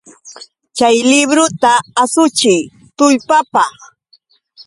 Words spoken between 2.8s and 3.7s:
tullpapa!